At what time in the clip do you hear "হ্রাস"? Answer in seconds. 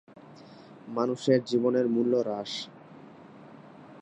2.21-2.51